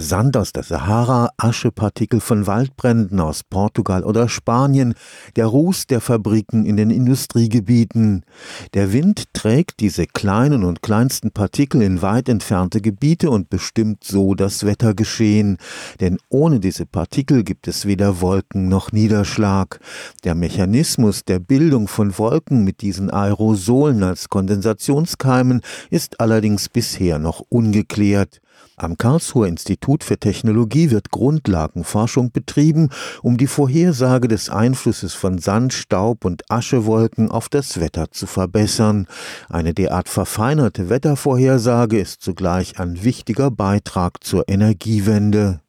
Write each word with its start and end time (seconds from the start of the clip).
Sand 0.00 0.36
aus 0.36 0.52
der 0.52 0.62
Sahara, 0.62 1.30
Aschepartikel 1.38 2.20
von 2.20 2.46
Waldbränden 2.46 3.18
aus 3.18 3.42
Portugal 3.42 4.04
oder 4.04 4.28
Spanien, 4.28 4.94
der 5.34 5.46
Ruß 5.46 5.88
der 5.88 6.00
Fabriken 6.00 6.64
in 6.64 6.76
den 6.76 6.90
Industriegebieten. 6.90 8.24
Der 8.74 8.92
Wind 8.92 9.24
trägt 9.32 9.80
diese 9.80 10.06
kleinen 10.06 10.62
und 10.62 10.82
kleinsten 10.82 11.32
Partikel 11.32 11.82
in 11.82 12.00
weit 12.00 12.28
entfernte 12.28 12.80
Gebiete 12.80 13.28
und 13.30 13.50
bestimmt 13.50 14.04
so 14.04 14.34
das 14.34 14.64
Wettergeschehen. 14.64 15.58
Denn 16.00 16.18
ohne 16.28 16.60
diese 16.60 16.86
Partikel 16.86 17.42
gibt 17.42 17.66
es 17.66 17.84
weder 17.84 18.20
Wolken 18.20 18.68
noch 18.68 18.92
Niederschlag. 18.92 19.80
Der 20.22 20.36
Mechanismus 20.36 21.24
der 21.24 21.40
Bildung 21.40 21.88
von 21.88 22.16
Wolken 22.18 22.62
mit 22.62 22.82
diesen 22.82 23.10
Aerosolen 23.10 24.04
als 24.04 24.28
Kondensationskeimen 24.28 25.60
ist 25.90 26.20
allerdings 26.20 26.68
bisher 26.68 27.18
noch 27.18 27.42
ungeklärt. 27.48 28.40
Am 28.76 28.96
Karlsruher 28.96 29.48
Institut 29.48 30.04
für 30.04 30.18
Technologie 30.18 30.90
wird 30.90 31.10
Grundlagenforschung 31.10 32.30
betrieben, 32.30 32.90
um 33.22 33.36
die 33.36 33.46
Vorhersage 33.48 34.28
des 34.28 34.50
Einflusses 34.50 35.14
von 35.14 35.38
Sand, 35.38 35.72
Staub 35.72 36.24
und 36.24 36.48
Aschewolken 36.50 37.30
auf 37.30 37.48
das 37.48 37.80
Wetter 37.80 38.10
zu 38.12 38.26
verbessern. 38.26 39.06
Eine 39.48 39.74
derart 39.74 40.08
verfeinerte 40.08 40.88
Wettervorhersage 40.88 41.98
ist 41.98 42.22
zugleich 42.22 42.78
ein 42.78 43.02
wichtiger 43.02 43.50
Beitrag 43.50 44.22
zur 44.22 44.48
Energiewende. 44.48 45.60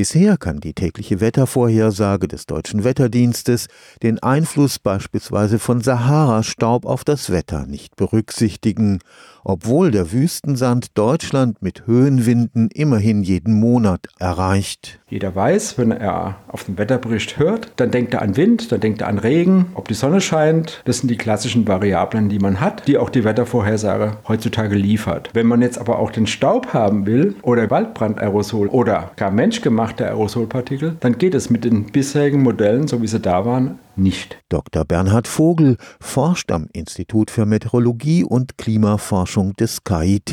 Bisher 0.00 0.38
kann 0.38 0.60
die 0.60 0.72
tägliche 0.72 1.20
Wettervorhersage 1.20 2.26
des 2.26 2.46
deutschen 2.46 2.84
Wetterdienstes 2.84 3.68
den 4.02 4.18
Einfluss 4.18 4.78
beispielsweise 4.78 5.58
von 5.58 5.82
Sahara-Staub 5.82 6.86
auf 6.86 7.04
das 7.04 7.28
Wetter 7.28 7.66
nicht 7.66 7.96
berücksichtigen, 7.96 9.00
obwohl 9.44 9.90
der 9.90 10.10
Wüstensand 10.10 10.96
Deutschland 10.96 11.60
mit 11.60 11.86
Höhenwinden 11.86 12.70
immerhin 12.72 13.22
jeden 13.22 13.60
Monat 13.60 14.06
erreicht. 14.18 15.00
Jeder 15.08 15.34
weiß, 15.34 15.76
wenn 15.76 15.90
er 15.90 16.36
auf 16.48 16.64
den 16.64 16.78
Wetterbericht 16.78 17.38
hört, 17.38 17.72
dann 17.76 17.90
denkt 17.90 18.14
er 18.14 18.22
an 18.22 18.36
Wind, 18.36 18.70
dann 18.72 18.80
denkt 18.80 19.02
er 19.02 19.08
an 19.08 19.18
Regen, 19.18 19.66
ob 19.74 19.88
die 19.88 19.94
Sonne 19.94 20.20
scheint. 20.20 20.82
Das 20.84 20.98
sind 20.98 21.10
die 21.10 21.16
klassischen 21.16 21.66
Variablen, 21.66 22.28
die 22.28 22.38
man 22.38 22.60
hat, 22.60 22.86
die 22.86 22.96
auch 22.96 23.10
die 23.10 23.24
Wettervorhersage 23.24 24.18
heutzutage 24.28 24.76
liefert. 24.76 25.30
Wenn 25.34 25.46
man 25.46 25.62
jetzt 25.62 25.78
aber 25.78 25.98
auch 25.98 26.10
den 26.10 26.26
Staub 26.26 26.72
haben 26.72 27.06
will 27.06 27.34
oder 27.42 27.68
Waldbrandaerosol 27.70 28.68
oder 28.68 29.10
gar 29.16 29.30
menschgemacht 29.30 29.89
der 29.92 30.08
Aerosolpartikel, 30.08 30.96
dann 31.00 31.18
geht 31.18 31.34
es 31.34 31.50
mit 31.50 31.64
den 31.64 31.86
bisherigen 31.86 32.42
Modellen, 32.42 32.88
so 32.88 33.02
wie 33.02 33.06
sie 33.06 33.20
da 33.20 33.44
waren, 33.44 33.78
nicht. 33.96 34.38
Dr. 34.48 34.84
Bernhard 34.84 35.28
Vogel 35.28 35.76
forscht 36.00 36.50
am 36.50 36.68
Institut 36.72 37.30
für 37.30 37.46
Meteorologie 37.46 38.24
und 38.24 38.58
Klimaforschung 38.58 39.54
des 39.56 39.84
KIT. 39.84 40.30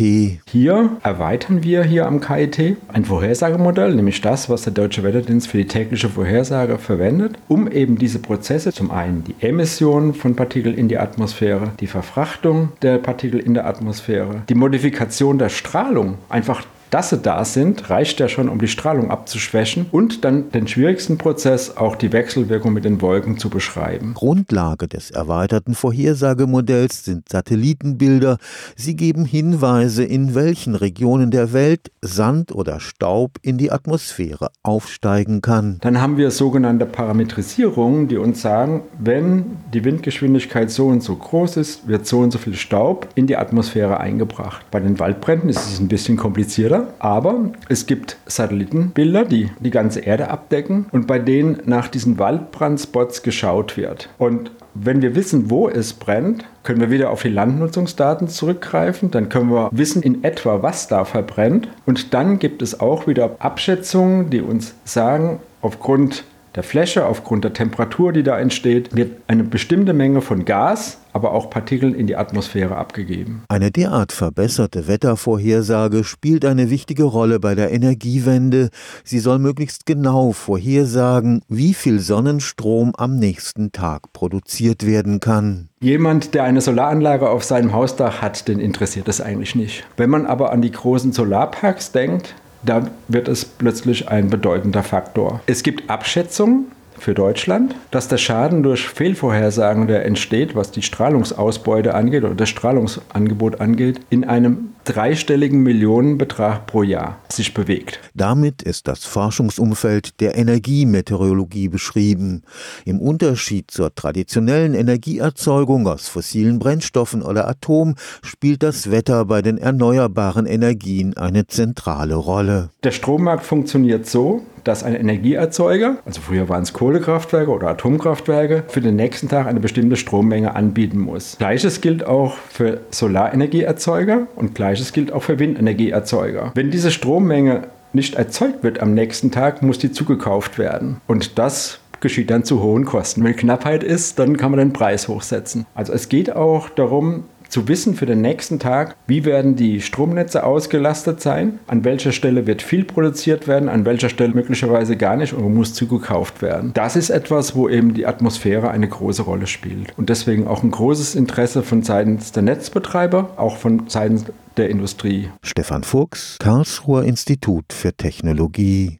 Hier 0.48 0.90
erweitern 1.04 1.64
wir 1.64 1.84
hier 1.84 2.08
am 2.08 2.20
KIT 2.20 2.78
ein 2.88 3.06
Vorhersagemodell, 3.06 3.96
nämlich 3.96 4.22
das, 4.22 4.50
was 4.50 4.64
der 4.64 4.74
Deutsche 4.74 5.04
Wetterdienst 5.04 5.48
für 5.48 5.58
die 5.58 5.68
tägliche 5.68 6.10
Vorhersage 6.10 6.78
verwendet, 6.78 7.38
um 7.48 7.70
eben 7.70 7.98
diese 7.98 8.20
Prozesse, 8.20 8.72
zum 8.72 8.92
einen 8.92 9.24
die 9.24 9.36
Emission 9.40 10.14
von 10.14 10.36
Partikeln 10.36 10.76
in 10.76 10.88
die 10.88 10.98
Atmosphäre, 10.98 11.72
die 11.80 11.88
Verfrachtung 11.88 12.70
der 12.82 12.98
Partikel 12.98 13.40
in 13.40 13.54
der 13.54 13.68
Atmosphäre, 13.68 14.44
die 14.50 14.56
Modifikation 14.56 15.38
der 15.38 15.50
Strahlung, 15.50 16.18
einfach 16.30 16.64
dass 16.90 17.10
sie 17.10 17.18
da 17.18 17.44
sind, 17.44 17.90
reicht 17.90 18.20
ja 18.20 18.30
schon, 18.30 18.50
um 18.50 18.60
die 18.60 18.68
Strahlung 18.68 19.12
abzuschwächen 19.12 19.88
und 19.92 20.24
dann 20.24 20.52
den 20.52 20.68
schwierigsten 20.68 21.18
Prozess, 21.18 21.76
auch 21.76 21.96
die 21.96 22.14
Wechselwirkung 22.14 22.74
mit 22.74 22.86
den 22.86 23.02
Wolken 23.02 23.38
zu 23.38 23.50
beschreiben. 23.50 24.14
Grundlage 24.14 24.88
des 24.88 25.12
erweiterten 25.12 25.76
Vorhersagemodells 25.76 27.04
sind 27.04 27.30
Satellitenbilder. 27.30 28.38
Sie 28.76 28.96
geben 28.96 29.26
Hinweise, 29.26 30.04
in 30.04 30.34
welchen 30.36 30.76
Regionen 30.76 31.32
der 31.32 31.54
Welt 31.54 31.92
Sand 32.02 32.54
oder 32.54 32.80
Staub 32.80 33.38
in 33.42 33.58
die 33.58 33.72
Atmosphäre 33.72 34.50
aufsteigen 34.64 35.42
kann. 35.42 35.80
Dann 35.82 36.02
haben 36.02 36.18
wir 36.18 36.32
sogenannte 36.32 36.86
Parametrisierungen, 36.86 38.08
die 38.08 38.18
uns 38.18 38.42
sagen, 38.42 38.84
wenn 38.98 39.58
die 39.74 39.84
Windgeschwindigkeit 39.84 40.72
so 40.72 40.88
und 40.88 41.04
so 41.04 41.16
groß 41.16 41.58
ist, 41.58 41.88
wird 41.88 42.08
so 42.08 42.20
und 42.20 42.32
so 42.32 42.38
viel 42.38 42.56
Staub 42.56 43.10
in 43.16 43.28
die 43.28 43.36
Atmosphäre 43.36 44.00
eingebracht. 44.00 44.66
Bei 44.72 44.80
den 44.80 45.00
Waldbränden 45.00 45.50
ist 45.50 45.68
es 45.68 45.80
ein 45.80 45.88
bisschen 45.88 46.18
komplizierter 46.18 46.77
Bilder, 46.78 46.94
aber 47.00 47.52
es 47.70 47.86
gibt 47.86 48.18
Satellitenbilder, 48.26 49.26
die 49.26 49.50
die 49.60 49.72
ganze 49.72 50.02
Erde 50.02 50.30
abdecken 50.30 50.86
und 50.92 51.08
bei 51.08 51.20
denen 51.20 51.62
nach 51.66 51.88
diesen 51.88 52.20
Waldbrandspots 52.20 53.24
geschaut 53.24 53.78
wird. 53.78 54.10
Und 54.18 54.52
wenn 54.74 55.02
wir 55.02 55.16
wissen, 55.16 55.50
wo 55.50 55.70
es 55.70 55.94
brennt, 55.94 56.46
können 56.64 56.82
wir 56.82 56.92
wieder 56.92 57.10
auf 57.10 57.24
die 57.24 57.30
Landnutzungsdaten 57.30 58.28
zurückgreifen. 58.28 59.10
Dann 59.10 59.30
können 59.30 59.50
wir 59.50 59.70
wissen 59.72 60.04
in 60.04 60.24
etwa, 60.24 60.62
was 60.62 60.88
da 60.88 61.06
verbrennt. 61.06 61.68
Und 61.86 62.14
dann 62.14 62.38
gibt 62.38 62.62
es 62.62 62.80
auch 62.80 63.08
wieder 63.08 63.36
Abschätzungen, 63.40 64.30
die 64.30 64.42
uns 64.42 64.76
sagen, 64.84 65.40
aufgrund 65.62 66.26
der 66.58 66.64
Fläche, 66.64 67.06
aufgrund 67.06 67.44
der 67.44 67.54
Temperatur, 67.54 68.12
die 68.12 68.24
da 68.24 68.40
entsteht, 68.40 68.96
wird 68.96 69.12
eine 69.28 69.44
bestimmte 69.44 69.94
Menge 69.94 70.22
von 70.22 70.44
Gas, 70.44 70.98
aber 71.14 71.32
auch 71.32 71.52
Partikeln 71.52 71.94
in 71.94 72.08
die 72.08 72.16
Atmosphäre 72.16 72.76
abgegeben. 72.78 73.44
Eine 73.48 73.70
derart 73.70 74.12
verbesserte 74.12 74.88
Wettervorhersage 74.88 76.04
spielt 76.04 76.46
eine 76.46 76.72
wichtige 76.72 77.04
Rolle 77.04 77.40
bei 77.40 77.54
der 77.54 77.72
Energiewende. 77.72 78.70
Sie 79.04 79.20
soll 79.20 79.38
möglichst 79.38 79.86
genau 79.86 80.32
vorhersagen, 80.32 81.44
wie 81.48 81.76
viel 81.76 82.00
Sonnenstrom 82.00 82.92
am 82.98 83.20
nächsten 83.20 83.72
Tag 83.72 84.12
produziert 84.12 84.84
werden 84.84 85.20
kann. 85.20 85.70
Jemand, 85.80 86.34
der 86.34 86.44
eine 86.44 86.62
Solaranlage 86.62 87.30
auf 87.30 87.44
seinem 87.44 87.72
Hausdach 87.72 88.24
hat, 88.24 88.48
den 88.48 88.60
interessiert 88.60 89.08
das 89.08 89.22
eigentlich 89.22 89.54
nicht. 89.54 89.86
Wenn 89.96 90.10
man 90.10 90.26
aber 90.26 90.52
an 90.52 90.64
die 90.64 90.72
großen 90.72 91.14
Solarparks 91.14 91.92
denkt, 91.92 92.34
da 92.64 92.88
wird 93.08 93.28
es 93.28 93.46
plötzlich 93.46 94.10
ein 94.10 94.30
bedeutender 94.30 94.84
Faktor. 94.84 95.42
Es 95.46 95.64
gibt 95.64 95.90
Abschätzungen, 95.90 96.72
für 97.00 97.14
Deutschland, 97.14 97.76
dass 97.92 98.08
der 98.08 98.18
Schaden 98.18 98.64
durch 98.64 98.88
Fehlvorhersagen, 98.88 99.88
der 99.88 100.06
entsteht, 100.06 100.56
was 100.56 100.72
die 100.72 100.82
Strahlungsausbeute 100.82 101.94
angeht 101.94 102.24
oder 102.24 102.36
das 102.36 102.50
Strahlungsangebot 102.50 103.62
angeht, 103.62 104.02
in 104.10 104.24
einem 104.24 104.74
dreistelligen 104.88 105.62
Millionenbetrag 105.64 106.66
pro 106.66 106.82
Jahr 106.82 107.18
sich 107.30 107.54
bewegt. 107.54 108.00
Damit 108.14 108.62
ist 108.62 108.88
das 108.88 109.04
Forschungsumfeld 109.04 110.22
der 110.22 110.38
Energiemeteorologie 110.38 111.68
beschrieben. 111.68 112.44
Im 112.86 113.02
Unterschied 113.02 113.70
zur 113.70 113.94
traditionellen 113.94 114.74
Energieerzeugung 114.74 115.88
aus 115.88 116.08
fossilen 116.08 116.60
Brennstoffen 116.60 117.22
oder 117.22 117.48
Atom 117.48 117.96
spielt 118.22 118.64
das 118.64 118.90
Wetter 118.90 119.26
bei 119.26 119.42
den 119.42 119.58
erneuerbaren 119.58 120.46
Energien 120.46 121.18
eine 121.18 121.48
zentrale 121.48 122.16
Rolle. 122.16 122.70
Der 122.84 122.92
Strommarkt 122.92 123.46
funktioniert 123.46 124.08
so, 124.08 124.44
dass 124.68 124.84
ein 124.84 124.96
Energieerzeuger, 124.96 125.98
also 126.06 126.22
früher 126.22 126.50
waren 126.50 126.64
es 126.64 126.74
Kohlekraftwerke 126.74 127.50
oder 127.50 127.70
Atomkraftwerke, 127.70 128.64
für 128.68 128.82
den 128.82 128.98
nächsten 128.98 129.30
Tag 129.30 129.48
eine 129.48 129.62
bestimmte 129.62 129.96
Strommenge 129.96 130.56
anbieten 130.56 131.00
muss. 131.00 131.38
Gleiches 131.38 131.80
gilt 131.80 132.06
auch 132.06 132.36
für 132.50 132.82
Solarenergieerzeuger 132.92 134.28
und 134.36 134.56
gleiches 134.56 134.77
gilt 134.94 135.12
auch 135.12 135.24
für 135.24 135.40
Windenergieerzeuger. 135.40 136.52
Wenn 136.56 136.72
diese 136.72 136.92
Strommenge 136.92 137.68
nicht 137.94 138.16
erzeugt 138.16 138.64
wird 138.64 138.82
am 138.82 138.94
nächsten 138.94 139.32
Tag, 139.32 139.62
muss 139.62 139.80
die 139.80 139.92
zugekauft 139.92 140.58
werden. 140.58 141.02
Und 141.08 141.38
das 141.38 141.80
geschieht 142.00 142.30
dann 142.30 142.44
zu 142.44 142.62
hohen 142.62 142.86
Kosten. 142.86 143.24
Wenn 143.24 143.36
Knappheit 143.36 143.84
ist, 143.84 144.20
dann 144.20 144.38
kann 144.38 144.52
man 144.52 144.60
den 144.60 144.74
Preis 144.74 145.08
hochsetzen. 145.08 145.66
Also 145.74 145.94
es 145.94 146.10
geht 146.10 146.36
auch 146.36 146.70
darum, 146.70 147.24
zu 147.50 147.68
wissen 147.68 147.96
für 147.96 148.06
den 148.06 148.22
nächsten 148.22 148.60
Tag, 148.60 148.96
wie 149.08 149.26
werden 149.26 149.56
die 149.56 149.82
Stromnetze 149.82 150.44
ausgelastet 150.44 151.22
sein, 151.22 151.60
an 151.68 151.84
welcher 151.84 152.12
Stelle 152.12 152.48
wird 152.48 152.62
viel 152.62 152.84
produziert 152.84 153.48
werden, 153.48 153.70
an 153.70 153.86
welcher 153.86 154.10
Stelle 154.10 154.34
möglicherweise 154.34 154.98
gar 154.98 155.16
nicht 155.16 155.34
und 155.34 155.54
muss 155.54 155.74
zugekauft 155.74 156.42
werden. 156.42 156.72
Das 156.74 156.96
ist 156.96 157.10
etwas, 157.10 157.56
wo 157.56 157.70
eben 157.70 157.94
die 157.94 158.06
Atmosphäre 158.06 158.72
eine 158.72 158.88
große 158.88 159.22
Rolle 159.22 159.48
spielt 159.48 159.94
und 159.98 160.10
deswegen 160.10 160.48
auch 160.48 160.64
ein 160.64 160.72
großes 160.72 161.16
Interesse 161.16 161.64
von 161.64 161.84
Seiten 161.84 162.20
der 162.36 162.44
Netzbetreiber, 162.44 163.32
auch 163.38 163.58
von 163.58 163.88
Seiten 163.88 164.26
der 164.58 164.70
Industrie. 164.70 165.30
Stefan 165.44 165.84
Fuchs, 165.84 166.38
Karlsruher 166.40 167.04
Institut 167.04 167.66
für 167.72 167.94
Technologie 167.94 168.96